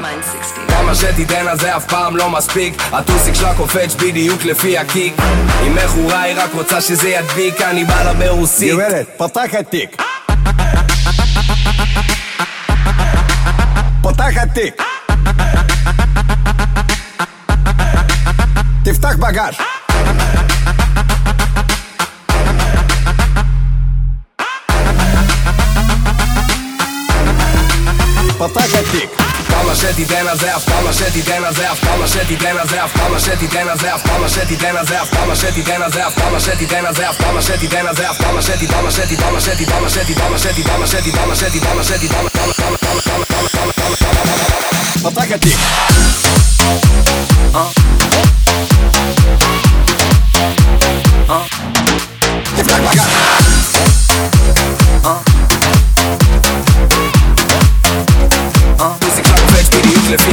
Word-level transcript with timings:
מיינד 0.00 0.22
60 0.22 0.66
כמה 0.68 0.94
שתיתן 0.94 1.46
על 1.48 1.58
זה 1.58 1.76
אף 1.76 1.84
פעם 1.84 2.16
לא 2.16 2.30
מספיק 2.30 2.82
הטוסיק 2.92 3.34
שלה 3.34 3.54
קופץ 3.54 3.94
בדיוק 3.94 4.44
לפי 4.44 4.78
הקיק 4.78 5.14
אם 5.66 5.74
מכורה 5.74 6.22
היא 6.22 6.36
רק 6.36 6.50
רוצה 6.54 6.80
שזה 6.80 7.08
ידביק 7.08 7.60
אני 7.60 7.84
בא 7.84 8.02
לה 8.02 8.14
ברוסית 8.14 8.72
גברת, 8.72 9.06
פותחת 9.16 9.70
תיק. 9.70 10.02
פותחת 14.02 14.48
תיק. 14.54 14.82
תפתח 18.84 19.16
בגש. 19.16 19.58
σε 29.82 29.92
την 29.96 30.06
τένα 30.06 30.34
δε 30.34 30.48
αυτά 30.58 30.74
όλα 30.78 30.92
σε 30.92 31.04
την 31.14 31.24
τένα 31.24 31.50
δε 31.58 31.64
αυτά 31.74 31.90
όλα 31.94 32.06
σε 32.06 32.22
την 32.28 32.38
τένα 32.42 32.62
δε 32.70 32.78
αυτά 32.86 33.02
όλα 33.06 33.18
σε 33.18 33.34
την 33.40 33.48
τένα 33.52 33.74
δε 33.82 33.88
αυτά 33.96 34.12
όλα 34.16 34.28
σε 34.28 34.44
την 34.48 34.58
τένα 34.62 34.82
δε 34.90 34.96
αυτά 35.02 35.20
όλα 35.24 35.34
σε 35.40 35.50
την 35.56 35.64
τένα 35.68 35.88
δε 35.94 36.02
αυτά 36.10 36.24
όλα 36.28 36.40
σε 36.48 36.62
την 36.62 36.68
τένα 36.70 36.90
δε 36.96 37.04
αυτά 37.12 37.26
όλα 37.30 37.40
σε 37.46 37.54
την 37.60 37.68
τένα 37.72 37.92
δε 37.98 38.04
αυτά 38.12 38.28
όλα 38.30 38.40
σε 38.46 38.54
την 38.60 38.68
τένα 38.72 38.90
σε 38.96 39.04
την 39.10 39.18
τένα 39.20 39.38
σε 39.40 39.52
την 39.58 39.66
τένα 39.70 39.88
σε 39.94 40.02
την 40.06 40.14
τένα 40.18 40.36
σε 40.36 40.50
την 40.52 40.64
τένα 40.68 40.86
σε 40.86 40.98
την 41.04 41.12
τένα 41.16 41.34
σε 41.34 41.48
την 41.48 41.60
τένα 41.62 41.82
σε 41.82 41.96
την 41.98 42.10
τένα 45.32 45.91
לפי 60.12 60.30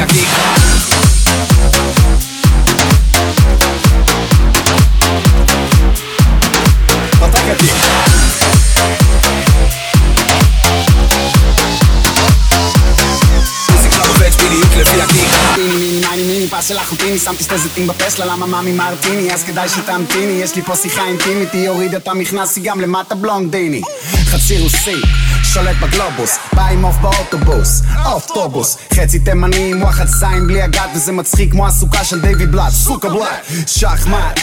פס 16.59 16.67
של 16.67 16.77
אחוטיני 16.77 17.19
שמתי 17.19 17.43
שתי 17.43 17.57
זיתים 17.57 17.87
בפסלה 17.87 18.25
למה 18.25 18.45
מאמי 18.45 18.71
מרטיני? 18.71 19.33
אז 19.33 19.43
כדאי 19.43 19.69
שתמתיני 19.69 20.31
יש 20.31 20.55
לי 20.55 20.61
פה 20.61 20.75
שיחה 20.75 21.05
אינטימית 21.05 21.53
היא 21.53 21.69
הורידה 21.69 21.97
את 21.97 22.07
המכנס 22.07 22.55
היא 22.55 22.63
גם 22.63 22.81
למטה 22.81 23.15
בלונדיני. 23.15 23.81
חצי 24.25 24.59
רוסי 24.59 25.01
שולט 25.43 25.75
בגלובוס 25.81 26.37
בא 26.59 26.67
עם 26.67 26.85
עוף 26.85 26.95
באוטובוס. 26.95 27.81
אוטובוס. 28.05 28.77
חצי 28.93 29.19
תימני 29.19 29.71
עם 29.71 29.81
וואחד 29.81 30.07
זין 30.07 30.47
בלי 30.47 30.61
הגת 30.61 30.89
וזה 30.95 31.11
מצחיק 31.11 31.51
כמו 31.51 31.67
הסוכה 31.67 32.03
של 32.03 32.21
דיוויד 32.21 32.51
בלאט. 32.51 32.71
סוכה 32.71 33.09
בלאט. 33.09 33.45
שחמט. 33.67 34.39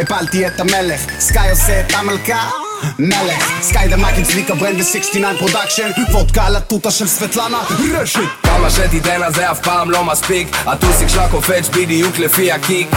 הפלתי 0.00 0.46
את 0.46 0.60
המלך. 0.60 1.00
סקאי 1.20 1.50
עושה 1.50 1.80
את 1.80 1.92
המלכה. 1.94 2.50
מלך. 2.98 3.50
סקאי 3.62 3.88
דה 3.88 3.96
מייק 3.96 4.18
עם 4.18 4.24
צביקה 4.24 4.54
ברנד 4.54 4.80
ו-69 4.80 5.38
פרודקשן. 5.38 5.90
וודקה 6.12 6.46
התותה 6.46 6.90
של 6.90 7.06
סבטלנה. 7.06 7.60
רשת. 7.94 8.20
כמה 8.42 8.70
שתיתן 8.70 9.22
על 9.22 9.34
זה 9.34 9.50
אף 9.50 9.60
פעם 9.60 9.90
לא 9.90 10.04
מספיק. 10.04 10.56
הטוסיק 10.66 11.08
שלה 11.08 11.28
קופץ 11.28 11.68
בדיוק 11.68 12.18
לפי 12.18 12.52
הקיק. 12.52 12.88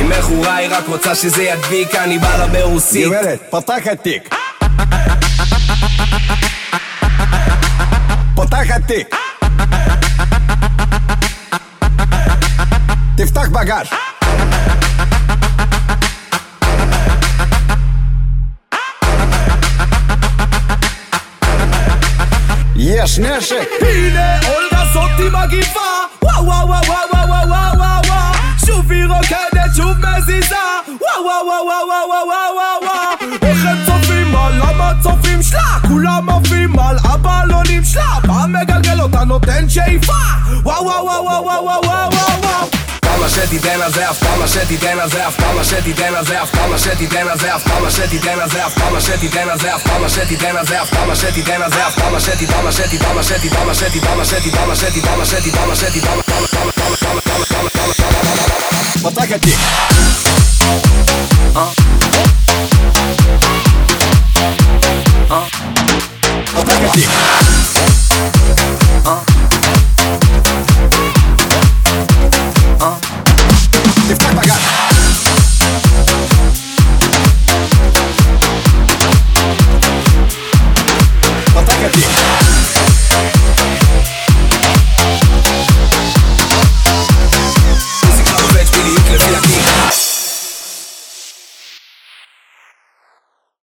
אם 0.00 0.08
מכורה 0.08 0.56
היא 0.56 0.68
רק 0.70 0.84
רוצה 0.88 1.14
שזה 1.14 1.42
ידביק 1.42 1.94
אני 1.94 2.18
בא 2.18 2.36
לה 2.36 2.46
ברוסית. 2.46 3.06
גברת, 3.06 3.40
פותחת 3.50 4.02
תיק. 4.02 4.37
Agáte! 8.58 9.06
תפתח 13.16 13.48
בגש! 13.48 13.90
יש 22.76 23.18
נשק! 23.18 23.68
הנה 23.80 24.40
אולגה 24.48 24.84
זאתי 24.92 25.28
מגיפה! 25.32 25.80
וואו 26.22 26.44
וואו 26.46 26.68
וואו 26.68 26.82
וואו 26.88 27.28
וואו 27.28 27.48
וואו 27.48 28.02
וואו 28.06 28.34
שוב 28.66 28.92
היא 28.92 29.04
רוקדת 29.06 29.70
שוב 29.76 29.96
מזיזה! 29.98 30.56
וואו 30.86 31.24
וואו 31.24 31.46
וואו 31.46 31.66
וואו 31.66 32.08
וואו 32.08 32.28
וואו 32.28 32.67
potential 39.40 39.98
Fa! 40.02 40.62
Wow, 40.64 40.82
wow, 40.84 41.04
wow, 41.04 41.22
wow, 41.22 41.42
wow, 41.42 41.62
wow, 41.62 41.80
wow, 41.82 42.08
wow, 42.10 42.40
wow. 42.42 42.88
Paula 43.02 43.26
Shetty, 43.26 43.58
Dana 43.60 43.90
Zeff, 43.90 44.20
Paula 44.20 44.46
Shetty, 44.46 44.78
Dana 44.78 45.08
Zeff, 45.08 45.36
Paula 45.38 45.62
Shetty, 45.62 45.92
Dana 45.96 46.22
Zeff, 46.22 46.52
Paula 46.52 46.76
Shetty, 46.76 47.08
Dana 47.10 47.34
Zeff, 47.34 47.64
Paula 47.66 47.88
Shetty, 47.90 48.18
Dana 48.20 48.46
Zeff, 48.46 48.74
Paula 48.78 49.00
Shetty, 49.00 49.28
Dana 49.28 49.50
Zeff, 49.50 49.82
Paula 49.82 50.14
Shetty, 50.14 50.38
Dana 50.38 50.64
Zeff, 50.64 50.90
Paula 50.90 51.14
Shetty, 51.14 51.42
Dana 51.44 51.68
Zeff, 51.68 51.94
Paula 51.98 52.18
Shetty, 52.18 52.46
Paula 52.46 52.70
Shetty, 52.70 52.98
Paula 52.98 53.22
Shetty, 53.22 53.48
Paula 53.50 53.72
Shetty, 53.74 54.00
Paula 54.00 54.24
Shetty, 54.24 54.50
Paula 54.54 54.74
Shetty, 54.74 55.00
Paula 55.02 55.24
Shetty, 55.24 55.50
Paula 55.52 55.74
Shetty, 55.74 56.00
Paula 56.06 56.22
Paula 56.22 56.46
Paula 56.48 56.72
Paula 56.72 56.96
Paula 56.96 57.20
Paula 57.22 57.70
Paula 57.74 57.94
Paula 57.94 58.68
Вот 59.02 59.14
так 59.14 59.30
опять. 59.30 59.56
А? 61.54 61.70
А? 65.30 65.44
Вот 66.54 66.66
так 66.66 66.76
опять. 66.76 67.27